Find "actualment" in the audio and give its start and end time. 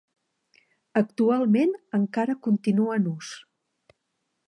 1.01-1.77